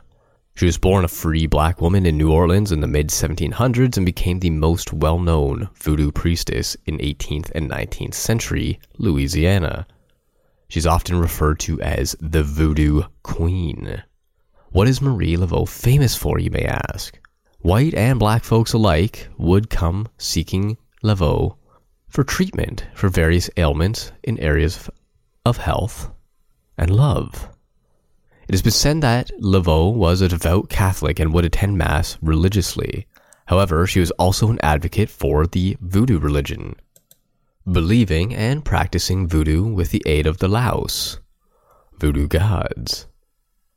She 0.55 0.65
was 0.65 0.77
born 0.77 1.03
a 1.03 1.07
free 1.07 1.47
black 1.47 1.81
woman 1.81 2.05
in 2.05 2.17
New 2.17 2.31
Orleans 2.31 2.71
in 2.71 2.81
the 2.81 2.88
mid 2.88 3.07
1700s 3.09 3.97
and 3.97 4.05
became 4.05 4.39
the 4.39 4.50
most 4.50 4.93
well 4.93 5.19
known 5.19 5.69
voodoo 5.75 6.11
priestess 6.11 6.77
in 6.85 6.97
18th 7.00 7.51
and 7.55 7.69
19th 7.69 8.13
century 8.13 8.79
Louisiana. 8.97 9.88
She's 10.67 10.88
often 10.88 11.19
referred 11.19 11.59
to 11.61 11.81
as 11.81 12.15
the 12.21 12.43
Voodoo 12.43 13.03
Queen. 13.23 14.03
What 14.69 14.88
is 14.88 15.01
Marie 15.01 15.35
Laveau 15.35 15.67
famous 15.67 16.15
for, 16.15 16.39
you 16.39 16.50
may 16.50 16.63
ask? 16.63 17.19
White 17.59 17.93
and 17.93 18.17
black 18.17 18.45
folks 18.45 18.71
alike 18.71 19.27
would 19.38 19.69
come 19.69 20.07
seeking 20.17 20.77
Laveau 21.03 21.57
for 22.11 22.23
treatment 22.25 22.85
for 22.93 23.09
various 23.09 23.49
ailments 23.57 24.11
in 24.21 24.37
areas 24.39 24.89
of 25.45 25.57
health 25.57 26.11
and 26.77 26.89
love. 26.89 27.49
It 28.47 28.53
has 28.53 28.61
been 28.61 28.73
said 28.73 29.01
that 29.01 29.31
Laveau 29.39 29.93
was 29.93 30.19
a 30.19 30.27
devout 30.27 30.69
Catholic 30.69 31.19
and 31.19 31.33
would 31.33 31.45
attend 31.45 31.77
Mass 31.77 32.17
religiously. 32.21 33.07
However, 33.45 33.87
she 33.87 34.01
was 34.01 34.11
also 34.11 34.49
an 34.49 34.59
advocate 34.61 35.09
for 35.09 35.47
the 35.47 35.77
voodoo 35.79 36.19
religion, 36.19 36.75
believing 37.71 38.35
and 38.35 38.65
practicing 38.65 39.27
voodoo 39.27 39.65
with 39.65 39.91
the 39.91 40.03
aid 40.05 40.27
of 40.27 40.39
the 40.39 40.49
Loas, 40.49 41.19
voodoo 41.97 42.27
gods, 42.27 43.07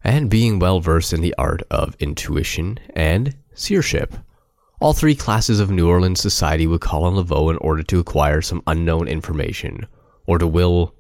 and 0.03 0.29
being 0.29 0.59
well 0.59 0.81
versed 0.81 1.13
in 1.13 1.21
the 1.21 1.35
art 1.39 1.63
of 1.71 1.97
intuition 2.01 2.81
and 2.95 3.37
seership. 3.55 4.15
All 4.81 4.93
three 4.93 5.15
classes 5.15 5.61
of 5.61 5.71
New 5.71 5.89
Orleans 5.89 6.21
society 6.21 6.67
would 6.67 6.81
call 6.81 7.05
on 7.05 7.15
Laveau 7.15 7.51
in 7.51 7.57
order 7.59 7.83
to 7.85 8.01
acquire 8.01 8.43
some 8.43 8.63
unknown 8.67 9.09
information 9.09 9.87
or 10.27 10.39
to 10.39 10.47
will 10.47 10.95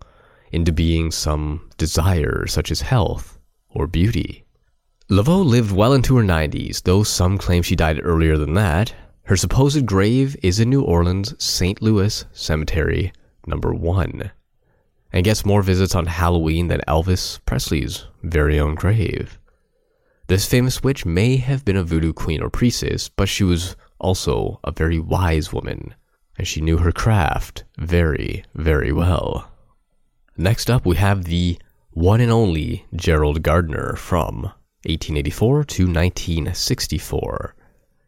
into 0.52 0.73
being 0.73 1.11
some 1.11 1.69
desire 1.76 2.47
such 2.47 2.71
as 2.71 2.81
health 2.81 3.38
or 3.69 3.87
beauty. 3.87 4.45
Laveau 5.11 5.45
lived 5.45 5.73
well 5.73 5.93
into 5.93 6.16
her 6.16 6.23
90s, 6.23 6.83
though 6.83 7.02
some 7.02 7.37
claim 7.37 7.62
she 7.62 7.76
died 7.76 8.00
earlier 8.02 8.38
than 8.38 8.54
that. 8.54 8.95
Her 9.25 9.37
supposed 9.37 9.85
grave 9.85 10.37
is 10.43 10.61
in 10.61 10.71
New 10.71 10.83
Orleans' 10.83 11.35
St. 11.43 11.83
Louis 11.83 12.25
Cemetery, 12.33 13.12
number 13.47 13.75
one, 13.75 14.31
and 15.12 15.25
gets 15.25 15.45
more 15.45 15.62
visits 15.62 15.95
on 15.95 16.07
Halloween 16.07 16.69
than 16.69 16.81
Elvis 16.87 17.38
Presley's 17.45 18.07
very 18.23 18.59
own 18.59 18.76
grave. 18.76 19.38
This 20.26 20.47
famous 20.47 20.83
witch 20.83 21.04
may 21.04 21.37
have 21.37 21.66
been 21.66 21.76
a 21.76 21.85
voodoo 21.85 22.14
queen 22.14 22.43
or 22.43 22.49
priestess, 22.49 23.11
but 23.11 23.28
she 23.28 23.45
was 23.45 23.76
also 23.99 24.59
a 24.64 24.73
very 24.73 24.99
wise 24.99 25.52
woman, 25.52 25.95
and 26.38 26.49
she 26.49 26.62
knew 26.62 26.78
her 26.78 26.93
craft 26.93 27.64
very, 27.76 28.43
very 28.54 28.90
well. 28.90 29.50
Next 30.38 30.71
up, 30.71 30.87
we 30.87 30.97
have 30.97 31.25
the 31.25 31.59
one 31.90 32.23
and 32.23 32.33
only 32.33 32.87
Gerald 32.97 33.43
Gardner 33.43 33.97
from 33.97 34.45
1884 34.85 35.64
to 35.64 35.83
1964. 35.85 37.54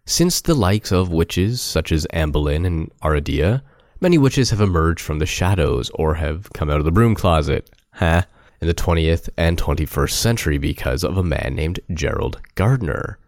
Since 0.07 0.41
the 0.41 0.55
likes 0.55 0.93
of 0.93 1.13
witches 1.13 1.61
such 1.61 1.93
as 1.93 2.07
Anne 2.07 2.31
Boleyn 2.31 2.65
and 2.65 2.91
Aradia, 3.03 3.61
many 4.01 4.17
witches 4.17 4.49
have 4.51 4.63
emerged 4.63 5.01
from 5.01 5.19
the 5.19 5.27
shadows 5.27 5.91
or 5.95 6.15
have 6.15 6.51
come 6.55 6.71
out 6.71 6.79
of 6.79 6.87
the 6.87 6.93
broom 6.93 7.15
closet. 7.15 7.71
Huh? 7.93 8.23
In 8.61 8.69
the 8.69 8.75
20th 8.75 9.29
and 9.37 9.59
21st 9.59 10.11
century 10.11 10.59
because 10.59 11.05
of 11.05 11.17
a 11.17 11.23
man 11.23 11.55
named 11.55 11.81
Gerald 11.93 12.41
Gardner. 12.55 13.19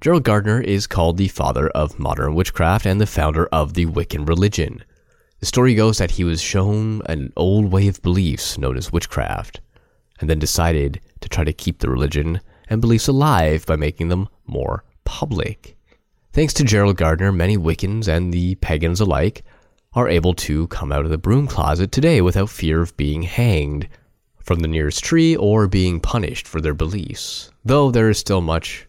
Gerald 0.00 0.24
Gardner 0.24 0.60
is 0.60 0.86
called 0.86 1.16
the 1.16 1.28
father 1.28 1.68
of 1.68 1.98
modern 1.98 2.34
witchcraft 2.34 2.86
and 2.86 3.00
the 3.00 3.06
founder 3.06 3.46
of 3.46 3.74
the 3.74 3.86
Wiccan 3.86 4.28
religion. 4.28 4.84
The 5.40 5.46
story 5.46 5.74
goes 5.74 5.98
that 5.98 6.12
he 6.12 6.24
was 6.24 6.40
shown 6.40 7.02
an 7.06 7.32
old 7.36 7.72
way 7.72 7.88
of 7.88 8.02
beliefs 8.02 8.58
known 8.58 8.76
as 8.76 8.92
witchcraft, 8.92 9.60
and 10.20 10.28
then 10.28 10.38
decided 10.38 11.00
to 11.20 11.28
try 11.28 11.44
to 11.44 11.52
keep 11.52 11.78
the 11.78 11.90
religion 11.90 12.40
and 12.68 12.80
beliefs 12.80 13.08
alive 13.08 13.64
by 13.66 13.76
making 13.76 14.08
them 14.08 14.28
more 14.46 14.84
public. 15.04 15.76
Thanks 16.32 16.52
to 16.54 16.64
Gerald 16.64 16.96
Gardner, 16.96 17.32
many 17.32 17.56
Wiccans 17.56 18.08
and 18.08 18.32
the 18.32 18.56
pagans 18.56 19.00
alike 19.00 19.42
are 19.94 20.08
able 20.08 20.34
to 20.34 20.66
come 20.68 20.92
out 20.92 21.04
of 21.04 21.10
the 21.10 21.16
broom 21.16 21.46
closet 21.46 21.90
today 21.90 22.20
without 22.20 22.50
fear 22.50 22.82
of 22.82 22.96
being 22.98 23.22
hanged 23.22 23.88
from 24.46 24.60
the 24.60 24.68
nearest 24.68 25.02
tree 25.02 25.34
or 25.34 25.66
being 25.66 25.98
punished 25.98 26.46
for 26.46 26.60
their 26.60 26.72
beliefs, 26.72 27.50
though 27.64 27.90
there 27.90 28.08
is 28.08 28.16
still 28.16 28.40
much 28.40 28.86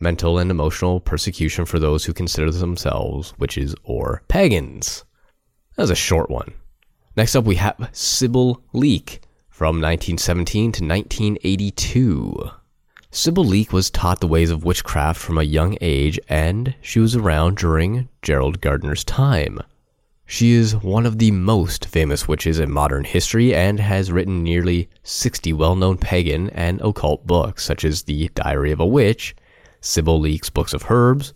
mental 0.00 0.36
and 0.36 0.50
emotional 0.50 0.98
persecution 0.98 1.64
for 1.64 1.78
those 1.78 2.04
who 2.04 2.12
consider 2.12 2.50
themselves 2.50 3.32
witches 3.38 3.76
or 3.84 4.24
pagans. 4.26 5.04
That 5.76 5.84
was 5.84 5.90
a 5.90 5.94
short 5.94 6.28
one. 6.28 6.52
Next 7.16 7.36
up, 7.36 7.44
we 7.44 7.54
have 7.54 7.88
Sybil 7.92 8.60
Leek 8.72 9.20
from 9.48 9.80
1917 9.80 10.72
to 10.72 10.84
1982. 10.84 12.50
Sybil 13.12 13.44
Leek 13.44 13.72
was 13.72 13.90
taught 13.90 14.18
the 14.18 14.26
ways 14.26 14.50
of 14.50 14.64
witchcraft 14.64 15.20
from 15.20 15.38
a 15.38 15.44
young 15.44 15.78
age, 15.80 16.18
and 16.28 16.74
she 16.82 16.98
was 16.98 17.14
around 17.14 17.58
during 17.58 18.08
Gerald 18.22 18.60
Gardner's 18.60 19.04
time. 19.04 19.60
She 20.26 20.52
is 20.52 20.74
one 20.74 21.04
of 21.04 21.18
the 21.18 21.30
most 21.30 21.84
famous 21.84 22.26
witches 22.26 22.58
in 22.58 22.70
modern 22.70 23.04
history 23.04 23.54
and 23.54 23.78
has 23.78 24.10
written 24.10 24.42
nearly 24.42 24.88
60 25.02 25.52
well 25.52 25.76
known 25.76 25.98
pagan 25.98 26.48
and 26.50 26.80
occult 26.80 27.26
books, 27.26 27.62
such 27.62 27.84
as 27.84 28.02
The 28.02 28.30
Diary 28.34 28.72
of 28.72 28.80
a 28.80 28.86
Witch, 28.86 29.36
Sybil 29.80 30.18
Leek's 30.18 30.48
Books 30.48 30.72
of 30.72 30.90
Herbs, 30.90 31.34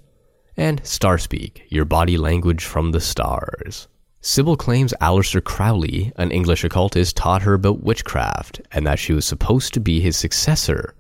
and 0.57 0.83
Starspeak 0.83 1.63
Your 1.69 1.85
Body 1.85 2.17
Language 2.17 2.65
from 2.65 2.93
the 2.93 3.01
Stars. 3.01 3.89
Sybil 4.23 4.57
claims 4.57 4.95
Aleister 5.01 5.45
Crowley, 5.45 6.13
an 6.17 6.33
English 6.33 6.65
occultist, 6.65 7.15
taught 7.15 7.43
her 7.43 7.55
about 7.55 7.85
witchcraft 7.85 8.61
and 8.73 8.87
that 8.87 8.99
she 8.99 9.13
was 9.13 9.25
supposed 9.25 9.75
to 9.75 9.81
be 9.81 10.01
his 10.01 10.17
successor. 10.17 10.95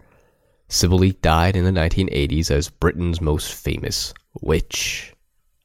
Sybil 0.68 0.98
Leek 0.98 1.22
died 1.22 1.56
in 1.56 1.64
the 1.64 1.70
1980s 1.72 2.50
as 2.50 2.68
Britain's 2.68 3.20
most 3.20 3.54
famous 3.54 4.12
witch. 4.40 5.14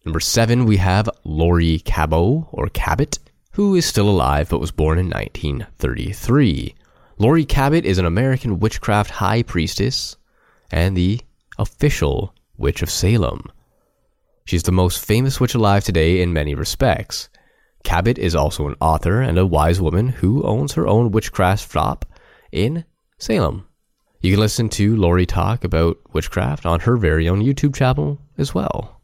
Number 0.06 0.20
seven, 0.20 0.66
we 0.66 0.78
have 0.78 1.10
Laurie 1.24 1.80
Cabot, 1.80 2.48
or 2.52 2.68
Cabot, 2.74 3.20
who 3.52 3.76
is 3.76 3.86
still 3.86 4.10
alive 4.10 4.50
but 4.50 4.60
was 4.60 4.72
born 4.72 5.00
in 5.00 5.10
1933. 5.10 6.76
Laurie 7.20 7.46
Cabot 7.46 7.86
is 7.86 7.98
an 8.00 8.06
American 8.06 8.60
witchcraft 8.60 9.12
high 9.12 9.44
priestess 9.44 10.18
and 10.72 10.98
the 10.98 11.22
official 11.58 12.34
Witch 12.58 12.82
of 12.82 12.90
Salem. 12.90 13.44
She's 14.44 14.64
the 14.64 14.74
most 14.74 15.06
famous 15.06 15.40
witch 15.40 15.56
alive 15.56 15.86
today 15.86 16.22
in 16.22 16.34
many 16.34 16.54
respects. 16.54 17.30
Cabot 17.86 18.18
is 18.18 18.36
also 18.36 18.68
an 18.68 18.76
author 18.82 19.22
and 19.22 19.38
a 19.38 19.46
wise 19.46 19.80
woman 19.80 20.10
who 20.10 20.44
owns 20.44 20.74
her 20.74 20.88
own 20.88 21.12
witchcraft 21.12 21.72
shop 21.72 22.06
in 22.52 22.84
Salem. 23.18 23.68
You 24.20 24.32
can 24.32 24.40
listen 24.42 24.68
to 24.70 24.98
Laurie 24.98 25.26
talk 25.26 25.64
about 25.64 25.98
witchcraft 26.12 26.66
on 26.66 26.82
her 26.82 26.98
very 26.98 27.30
own 27.30 27.42
YouTube 27.42 27.76
channel 27.76 28.20
as 28.38 28.54
well. 28.54 29.02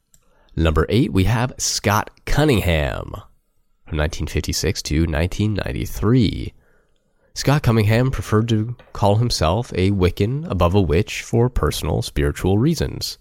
Number 0.55 0.85
eight, 0.89 1.13
we 1.13 1.25
have 1.25 1.53
Scott 1.57 2.09
Cunningham 2.25 3.11
from 3.85 3.97
1956 3.97 4.81
to 4.83 5.01
1993. 5.01 6.53
Scott 7.33 7.63
Cunningham 7.63 8.11
preferred 8.11 8.49
to 8.49 8.75
call 8.91 9.15
himself 9.15 9.71
a 9.73 9.91
Wiccan 9.91 10.49
above 10.49 10.73
a 10.75 10.81
witch 10.81 11.21
for 11.21 11.49
personal 11.49 12.01
spiritual 12.01 12.57
reasons. 12.57 13.17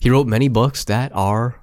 He 0.00 0.10
wrote 0.10 0.26
many 0.26 0.48
books 0.48 0.84
that 0.84 1.12
are 1.14 1.62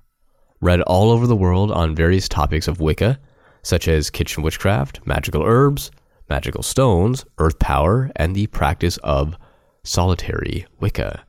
read 0.59 0.81
all 0.81 1.09
over 1.09 1.25
the 1.25 1.35
world 1.35 1.71
on 1.71 1.95
various 1.95 2.29
topics 2.29 2.67
of 2.67 2.79
Wicca, 2.79 3.19
such 3.63 3.87
as 3.87 4.09
kitchen 4.09 4.43
witchcraft, 4.43 5.05
magical 5.05 5.43
herbs, 5.43 5.91
magical 6.29 6.63
stones, 6.63 7.25
earth 7.39 7.57
power, 7.59 8.11
and 8.15 8.35
the 8.35 8.47
practice 8.47 8.97
of 8.97 9.35
solitary 9.83 10.65
Wicca. 10.79 11.25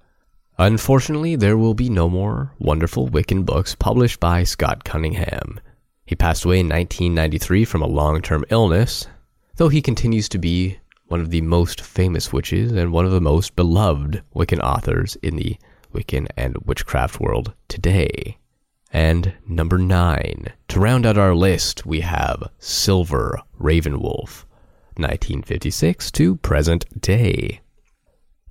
Unfortunately, 0.63 1.35
there 1.35 1.59
will 1.59 1.75
be 1.75 1.91
no 1.91 2.09
more 2.09 2.53
wonderful 2.61 3.09
Wiccan 3.09 3.45
books 3.45 3.75
published 3.75 4.21
by 4.21 4.45
Scott 4.45 4.85
Cunningham. 4.85 5.59
He 6.07 6.15
passed 6.15 6.45
away 6.45 6.61
in 6.61 6.69
1993 6.69 7.65
from 7.65 7.83
a 7.83 7.89
long 7.89 8.23
term 8.23 8.45
illness, 8.49 9.09
though 9.57 9.69
he 9.69 9.83
continues 9.83 10.29
to 10.29 10.39
be 10.39 10.79
one 11.09 11.21
of 11.21 11.31
the 11.31 11.41
most 11.41 11.81
famous 11.81 12.33
witches 12.33 12.71
and 12.71 12.93
one 12.93 13.05
of 13.05 13.11
the 13.11 13.21
most 13.21 13.57
beloved 13.57 14.23
Wiccan 14.37 14.61
authors 14.61 15.17
in 15.17 15.35
the 15.35 15.57
Wiccan 15.93 16.29
and 16.37 16.57
witchcraft 16.65 17.19
world 17.19 17.53
today. 17.67 18.39
And 18.93 19.35
number 19.49 19.79
nine, 19.79 20.53
to 20.69 20.79
round 20.79 21.07
out 21.07 21.19
our 21.19 21.35
list, 21.35 21.85
we 21.85 22.03
have 22.03 22.53
Silver 22.61 23.43
Ravenwolf, 23.59 24.45
1956 24.95 26.13
to 26.13 26.37
present 26.37 27.01
day. 27.01 27.63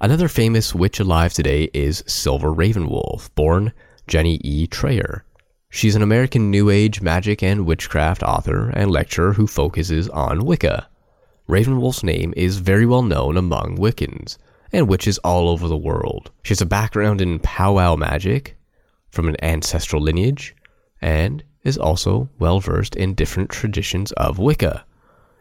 Another 0.04 0.28
famous 0.28 0.74
witch 0.74 1.00
alive 1.00 1.32
today 1.32 1.70
is 1.76 2.04
Silver 2.08 2.52
Ravenwolf, 2.52 3.30
born 3.36 3.72
Jenny 4.08 4.42
E. 4.44 4.66
Trayer. 4.66 5.22
She's 5.70 5.96
an 5.96 6.02
American 6.02 6.50
New 6.50 6.72
Age 6.72 7.04
magic 7.04 7.44
and 7.44 7.68
witchcraft 7.68 8.24
author 8.24 8.70
and 8.70 8.90
lecturer 8.90 9.34
who 9.34 9.46
focuses 9.46 10.10
on 10.10 10.44
Wicca. 10.44 10.88
Ravenwolf's 11.48 12.02
name 12.02 12.34
is 12.36 12.58
very 12.58 12.88
well 12.88 13.04
known 13.04 13.38
among 13.38 13.78
Wiccans 13.78 14.40
and 14.74 14.90
witches 14.90 15.20
all 15.20 15.48
over 15.48 15.68
the 15.68 15.78
world. 15.78 16.32
She 16.42 16.50
has 16.50 16.62
a 16.62 16.66
background 16.66 17.22
in 17.22 17.38
powwow 17.38 17.96
magic 17.96 18.58
from 19.12 19.30
an 19.30 19.36
ancestral 19.44 20.02
lineage 20.02 20.56
and 21.00 21.44
is 21.64 21.78
also 21.78 22.28
well 22.40 22.60
versed 22.60 22.96
in 22.96 23.14
different 23.14 23.52
traditions 23.52 24.12
of 24.14 24.40
Wicca. 24.40 24.84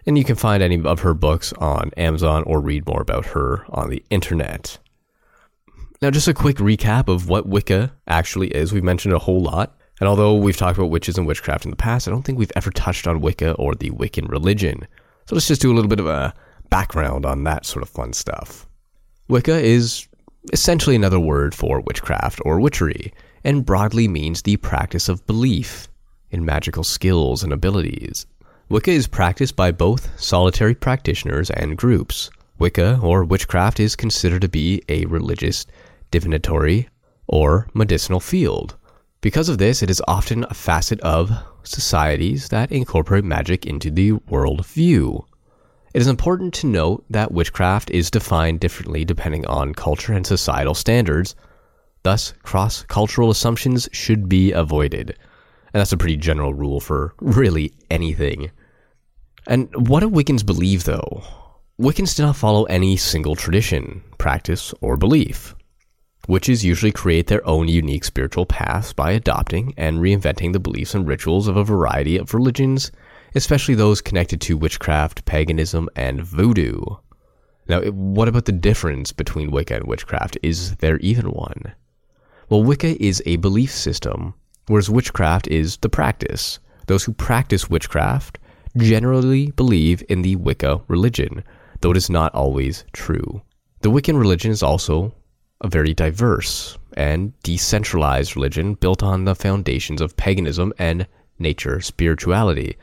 And 0.07 0.17
you 0.17 0.25
can 0.25 0.37
find 0.37 0.63
any 0.63 0.83
of 0.83 1.01
her 1.01 1.15
books 1.15 1.53
on 1.55 1.91
Amazon 1.97 2.43
or 2.45 2.61
read 2.61 2.87
more 2.87 3.03
about 3.03 3.27
her 3.27 3.65
on 3.69 3.91
the 3.91 4.03
internet. 4.11 4.79
Now, 6.03 6.11
just 6.11 6.29
a 6.29 6.35
quick 6.35 6.57
recap 6.57 7.09
of 7.09 7.29
what 7.29 7.47
Wicca 7.47 7.93
actually 8.07 8.49
is. 8.49 8.73
We've 8.73 8.83
mentioned 8.83 9.15
a 9.15 9.19
whole 9.19 9.43
lot. 9.43 9.77
And 10.01 10.09
although 10.09 10.35
we've 10.35 10.57
talked 10.57 10.79
about 10.79 10.89
witches 10.91 11.19
and 11.19 11.27
witchcraft 11.27 11.67
in 11.67 11.71
the 11.71 11.77
past, 11.77 12.09
I 12.09 12.11
don't 12.11 12.23
think 12.23 12.39
we've 12.39 12.53
ever 12.57 12.71
touched 12.71 13.07
on 13.07 13.21
Wicca 13.21 13.53
or 13.53 13.75
the 13.75 13.91
Wiccan 13.91 14.31
religion. 14.31 14.89
So 15.27 15.35
let's 15.37 15.47
just 15.47 15.61
do 15.61 15.71
a 15.71 15.75
little 15.75 15.91
bit 15.91 16.01
of 16.01 16.07
a 16.07 16.33
background 16.71 17.27
on 17.27 17.45
that 17.45 17.67
sort 17.67 17.83
of 17.83 17.91
fun 17.91 18.15
stuff. 18.15 18.67
Wicca 19.29 19.59
is 19.59 20.09
essentially 20.55 20.97
another 20.97 21.21
word 21.21 21.55
for 21.55 21.81
witchcraft 21.83 22.41
or 22.47 22.61
witchery, 22.61 23.13
and 23.45 23.67
broadly 23.67 24.09
means 24.09 24.41
the 24.41 24.57
practice 24.57 25.11
of 25.11 25.27
belief 25.27 25.87
in 26.31 26.47
magical 26.47 26.83
skills 26.83 27.43
and 27.43 27.53
abilities. 27.53 28.27
Wicca 28.71 28.93
is 28.93 29.09
practiced 29.09 29.57
by 29.57 29.73
both 29.73 30.17
solitary 30.17 30.77
practitioners 30.77 31.51
and 31.51 31.77
groups. 31.77 32.31
Wicca, 32.61 33.01
or 33.03 33.25
witchcraft, 33.25 33.81
is 33.81 33.97
considered 33.97 34.43
to 34.43 34.49
be 34.49 34.81
a 34.89 35.07
religious, 35.07 35.67
divinatory, 36.13 36.89
or 37.27 37.67
medicinal 37.75 38.21
field. 38.21 38.77
Because 39.23 39.49
of 39.49 39.59
this, 39.59 39.83
it 39.83 39.91
is 39.91 40.01
often 40.07 40.45
a 40.45 40.55
facet 40.55 41.01
of 41.01 41.33
societies 41.65 42.47
that 42.51 42.71
incorporate 42.71 43.25
magic 43.25 43.67
into 43.67 43.91
the 43.91 44.13
world 44.13 44.65
view. 44.65 45.27
It 45.93 46.01
is 46.01 46.07
important 46.07 46.55
to 46.55 46.69
note 46.69 47.05
that 47.11 47.33
witchcraft 47.33 47.91
is 47.91 48.09
defined 48.09 48.61
differently 48.61 49.05
depending 49.05 49.45
on 49.47 49.75
culture 49.75 50.13
and 50.13 50.25
societal 50.25 50.75
standards. 50.75 51.35
Thus, 52.05 52.35
cross 52.45 52.85
cultural 52.85 53.31
assumptions 53.31 53.89
should 53.91 54.29
be 54.29 54.53
avoided. 54.53 55.19
And 55.75 55.81
that's 55.81 55.93
a 55.93 55.97
pretty 55.97 56.17
general 56.17 56.55
rule 56.55 56.79
for 56.79 57.15
really 57.21 57.75
anything. 57.91 58.53
And 59.51 59.69
what 59.89 60.01
do 60.01 60.09
Wiccans 60.09 60.47
believe, 60.47 60.85
though? 60.85 61.25
Wiccans 61.77 62.15
do 62.15 62.23
not 62.23 62.37
follow 62.37 62.65
any 62.67 62.97
single 62.97 63.35
tradition, 63.35 64.01
practice, 64.17 64.73
or 64.81 64.97
belief. 64.97 65.57
Witches 66.29 66.65
usually 66.65 66.93
create 66.93 67.27
their 67.27 67.45
own 67.45 67.67
unique 67.67 68.05
spiritual 68.05 68.47
paths 68.47 68.93
by 68.93 69.11
adopting 69.11 69.75
and 69.77 69.99
reinventing 69.99 70.53
the 70.53 70.61
beliefs 70.61 70.95
and 70.95 71.05
rituals 71.05 71.49
of 71.49 71.57
a 71.57 71.65
variety 71.65 72.17
of 72.17 72.33
religions, 72.33 72.93
especially 73.35 73.75
those 73.75 74.01
connected 74.01 74.41
to 74.43 74.57
witchcraft, 74.57 75.25
paganism, 75.25 75.89
and 75.97 76.23
voodoo. 76.23 76.81
Now, 77.67 77.81
what 77.91 78.29
about 78.29 78.45
the 78.45 78.53
difference 78.53 79.11
between 79.11 79.51
Wicca 79.51 79.75
and 79.75 79.89
witchcraft? 79.89 80.39
Is 80.45 80.77
there 80.77 80.99
even 80.99 81.27
one? 81.27 81.73
Well, 82.51 82.63
Wicca 82.63 83.03
is 83.03 83.21
a 83.27 83.35
belief 83.37 83.73
system, 83.73 84.35
whereas 84.69 84.89
witchcraft 84.89 85.49
is 85.49 85.77
the 85.79 85.89
practice. 85.89 86.61
Those 86.87 87.03
who 87.03 87.13
practice 87.15 87.69
witchcraft 87.69 88.39
generally 88.77 89.51
believe 89.53 90.03
in 90.09 90.23
the 90.23 90.37
Wicca 90.37 90.81
religion, 90.89 91.43
though 91.81 91.91
it 91.91 91.97
is 91.97 92.11
not 92.11 92.35
always 92.35 92.85
true. 92.93 93.43
The 93.81 93.91
Wiccan 93.91 94.19
religion 94.19 94.51
is 94.51 94.63
also 94.63 95.15
a 95.61 95.69
very 95.69 95.95
diverse 95.95 96.79
and 96.95 97.39
decentralized 97.43 98.37
religion 98.37 98.75
built 98.75 99.03
on 99.03 99.25
the 99.25 99.35
foundations 99.35 100.01
of 100.01 100.17
paganism 100.17 100.73
and 100.79 101.07
nature 101.39 101.81
spirituality, 101.81 102.77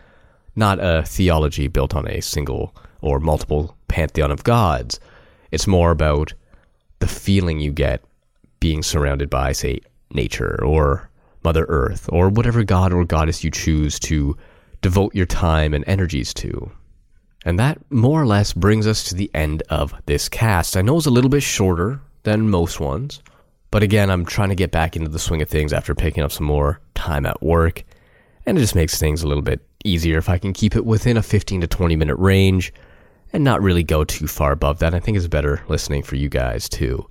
not 0.56 0.80
a 0.80 1.04
theology 1.06 1.68
built 1.68 1.96
on 1.96 2.08
a 2.08 2.22
single 2.22 2.76
or 3.02 3.20
multiple 3.20 3.76
pantheon 3.88 4.32
of 4.32 4.44
gods. 4.44 5.00
It's 5.52 5.68
more 5.68 5.92
about 5.92 6.34
the 7.00 7.08
feeling 7.08 7.60
you 7.60 7.72
get 7.72 8.04
being 8.60 8.82
surrounded 8.82 9.30
by, 9.30 9.52
say, 9.52 9.82
nature 10.12 10.64
or 10.64 11.10
Mother 11.44 11.66
Earth 11.70 12.10
or 12.12 12.30
whatever 12.30 12.64
god 12.64 12.92
or 12.92 13.06
goddess 13.06 13.44
you 13.44 13.52
choose 13.52 14.00
to 14.00 14.36
devote 14.82 15.16
your 15.16 15.26
time 15.26 15.74
and 15.74 15.84
energies 15.88 16.34
to. 16.36 16.72
And 17.46 17.60
that 17.60 17.80
more 17.92 18.22
or 18.22 18.26
less 18.26 18.54
brings 18.54 18.88
us 18.88 19.04
to 19.06 19.16
the 19.16 19.32
end 19.34 19.64
of 19.70 19.94
this 20.06 20.28
cast. 20.28 20.76
I 20.76 20.82
know 20.82 20.98
it's 20.98 21.06
a 21.06 21.12
little 21.12 21.30
bit 21.30 21.44
shorter 21.44 22.02
than 22.24 22.50
most 22.50 22.80
ones, 22.80 23.22
but 23.72 23.84
again, 23.84 24.10
I'm 24.10 24.26
trying 24.26 24.50
to 24.50 24.56
get 24.56 24.72
back 24.72 24.96
into 24.96 25.10
the 25.10 25.20
swing 25.20 25.42
of 25.42 25.50
things 25.50 25.74
after 25.74 25.96
picking 25.96 26.24
up 26.24 26.32
some 26.32 26.46
more 26.46 26.80
time 26.96 27.26
at 27.26 27.42
work, 27.42 27.84
and 28.46 28.58
it 28.58 28.62
just 28.62 28.76
makes 28.76 29.00
things 29.00 29.24
a 29.24 29.28
little 29.28 29.44
bit 29.44 29.66
easier 29.84 30.18
if 30.18 30.30
I 30.30 30.38
can 30.38 30.54
keep 30.54 30.76
it 30.76 30.86
within 30.86 31.18
a 31.18 31.24
15 31.24 31.62
to 31.62 31.68
20 31.68 31.96
minute 31.96 32.16
range 32.16 32.74
and 33.34 33.44
not 33.44 33.62
really 33.62 33.84
go 33.84 34.04
too 34.04 34.28
far 34.28 34.52
above 34.52 34.80
that. 34.80 34.94
I 34.94 35.00
think 35.00 35.18
it's 35.18 35.28
better 35.28 35.64
listening 35.68 36.04
for 36.04 36.16
you 36.16 36.30
guys 36.30 36.68
too. 36.68 37.08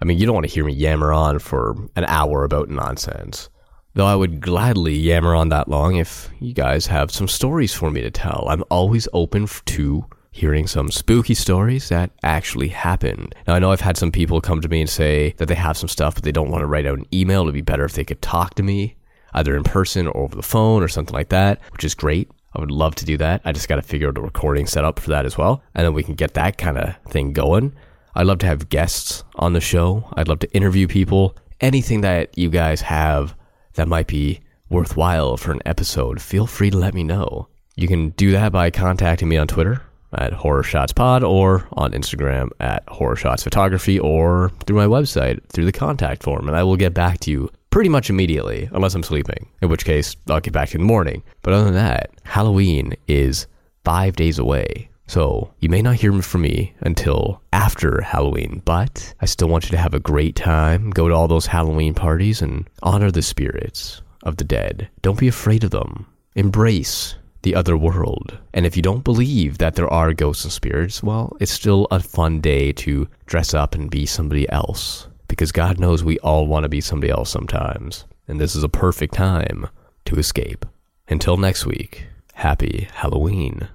I 0.00 0.04
mean, 0.04 0.18
you 0.18 0.26
don't 0.26 0.34
want 0.34 0.46
to 0.46 0.52
hear 0.52 0.64
me 0.64 0.72
yammer 0.72 1.12
on 1.12 1.38
for 1.38 1.76
an 1.96 2.04
hour 2.06 2.44
about 2.44 2.68
nonsense. 2.68 3.48
Though 3.94 4.06
I 4.06 4.14
would 4.14 4.40
gladly 4.40 4.94
yammer 4.94 5.34
on 5.34 5.50
that 5.50 5.68
long 5.68 5.96
if 5.96 6.30
you 6.40 6.54
guys 6.54 6.86
have 6.86 7.10
some 7.10 7.28
stories 7.28 7.74
for 7.74 7.90
me 7.90 8.00
to 8.00 8.10
tell. 8.10 8.46
I'm 8.48 8.64
always 8.70 9.06
open 9.12 9.46
to 9.66 10.06
hearing 10.30 10.66
some 10.66 10.90
spooky 10.90 11.34
stories 11.34 11.90
that 11.90 12.10
actually 12.22 12.68
happened. 12.68 13.34
Now, 13.46 13.54
I 13.54 13.58
know 13.58 13.70
I've 13.70 13.82
had 13.82 13.98
some 13.98 14.10
people 14.10 14.40
come 14.40 14.62
to 14.62 14.68
me 14.68 14.80
and 14.80 14.88
say 14.88 15.34
that 15.36 15.46
they 15.46 15.54
have 15.54 15.76
some 15.76 15.90
stuff, 15.90 16.14
but 16.14 16.24
they 16.24 16.32
don't 16.32 16.50
want 16.50 16.62
to 16.62 16.66
write 16.66 16.86
out 16.86 16.98
an 16.98 17.06
email. 17.12 17.42
It'd 17.42 17.52
be 17.52 17.60
better 17.60 17.84
if 17.84 17.92
they 17.92 18.04
could 18.04 18.22
talk 18.22 18.54
to 18.54 18.62
me, 18.62 18.96
either 19.34 19.54
in 19.54 19.62
person 19.62 20.06
or 20.06 20.22
over 20.22 20.36
the 20.36 20.42
phone 20.42 20.82
or 20.82 20.88
something 20.88 21.12
like 21.12 21.28
that, 21.28 21.60
which 21.72 21.84
is 21.84 21.94
great. 21.94 22.30
I 22.54 22.60
would 22.60 22.70
love 22.70 22.94
to 22.94 23.04
do 23.04 23.18
that. 23.18 23.42
I 23.44 23.52
just 23.52 23.68
got 23.68 23.76
to 23.76 23.82
figure 23.82 24.08
out 24.08 24.16
a 24.16 24.22
recording 24.22 24.66
setup 24.66 25.00
for 25.00 25.10
that 25.10 25.26
as 25.26 25.36
well. 25.36 25.62
And 25.74 25.84
then 25.84 25.92
we 25.92 26.02
can 26.02 26.14
get 26.14 26.32
that 26.32 26.56
kind 26.56 26.78
of 26.78 26.96
thing 27.10 27.34
going. 27.34 27.74
I'd 28.14 28.26
love 28.26 28.38
to 28.38 28.46
have 28.46 28.70
guests 28.70 29.24
on 29.36 29.52
the 29.52 29.60
show. 29.60 30.08
I'd 30.14 30.28
love 30.28 30.38
to 30.40 30.52
interview 30.54 30.86
people. 30.86 31.36
Anything 31.60 32.00
that 32.00 32.36
you 32.38 32.48
guys 32.48 32.80
have 32.80 33.34
that 33.74 33.88
might 33.88 34.06
be 34.06 34.40
worthwhile 34.68 35.36
for 35.36 35.52
an 35.52 35.60
episode, 35.66 36.20
feel 36.20 36.46
free 36.46 36.70
to 36.70 36.78
let 36.78 36.94
me 36.94 37.04
know. 37.04 37.48
You 37.76 37.88
can 37.88 38.10
do 38.10 38.32
that 38.32 38.52
by 38.52 38.70
contacting 38.70 39.28
me 39.28 39.36
on 39.36 39.46
Twitter 39.46 39.82
at 40.14 40.32
Horror 40.32 40.62
Shots 40.62 40.92
Pod 40.92 41.22
or 41.24 41.66
on 41.72 41.92
Instagram 41.92 42.50
at 42.60 42.86
Horror 42.88 43.16
Shots 43.16 43.42
Photography 43.42 43.98
or 43.98 44.50
through 44.66 44.76
my 44.76 44.86
website 44.86 45.40
through 45.48 45.64
the 45.64 45.72
contact 45.72 46.22
form, 46.22 46.48
and 46.48 46.56
I 46.56 46.62
will 46.62 46.76
get 46.76 46.94
back 46.94 47.20
to 47.20 47.30
you 47.30 47.50
pretty 47.70 47.88
much 47.88 48.10
immediately, 48.10 48.68
unless 48.72 48.94
I'm 48.94 49.02
sleeping, 49.02 49.48
in 49.62 49.70
which 49.70 49.84
case 49.84 50.14
I'll 50.28 50.40
get 50.40 50.52
back 50.52 50.74
in 50.74 50.82
the 50.82 50.86
morning. 50.86 51.22
But 51.40 51.54
other 51.54 51.64
than 51.64 51.74
that, 51.74 52.10
Halloween 52.24 52.94
is 53.08 53.46
five 53.84 54.14
days 54.16 54.38
away. 54.38 54.90
So 55.06 55.52
you 55.58 55.68
may 55.68 55.82
not 55.82 55.96
hear 55.96 56.12
from 56.22 56.42
me 56.42 56.74
until 56.80 57.42
after 57.52 58.00
Halloween, 58.00 58.62
but 58.64 59.14
I 59.20 59.26
still 59.26 59.48
want 59.48 59.64
you 59.64 59.70
to 59.70 59.82
have 59.82 59.94
a 59.94 60.00
great 60.00 60.36
time. 60.36 60.90
Go 60.90 61.08
to 61.08 61.14
all 61.14 61.28
those 61.28 61.46
Halloween 61.46 61.94
parties 61.94 62.40
and 62.40 62.68
honor 62.82 63.10
the 63.10 63.22
spirits 63.22 64.02
of 64.22 64.36
the 64.36 64.44
dead. 64.44 64.88
Don't 65.02 65.18
be 65.18 65.28
afraid 65.28 65.64
of 65.64 65.70
them. 65.70 66.06
Embrace 66.34 67.16
the 67.42 67.54
other 67.54 67.76
world. 67.76 68.38
And 68.54 68.64
if 68.64 68.76
you 68.76 68.82
don't 68.82 69.04
believe 69.04 69.58
that 69.58 69.74
there 69.74 69.92
are 69.92 70.14
ghosts 70.14 70.44
and 70.44 70.52
spirits, 70.52 71.02
well, 71.02 71.36
it's 71.40 71.52
still 71.52 71.88
a 71.90 72.00
fun 72.00 72.40
day 72.40 72.72
to 72.72 73.08
dress 73.26 73.52
up 73.52 73.74
and 73.74 73.90
be 73.90 74.06
somebody 74.06 74.48
else. 74.48 75.08
Because 75.28 75.52
God 75.52 75.78
knows 75.78 76.04
we 76.04 76.18
all 76.20 76.46
want 76.46 76.62
to 76.64 76.68
be 76.68 76.80
somebody 76.80 77.10
else 77.10 77.30
sometimes. 77.30 78.04
And 78.28 78.40
this 78.40 78.54
is 78.54 78.62
a 78.62 78.68
perfect 78.68 79.14
time 79.14 79.66
to 80.04 80.16
escape. 80.16 80.64
Until 81.08 81.36
next 81.36 81.66
week, 81.66 82.06
happy 82.34 82.88
Halloween. 82.94 83.68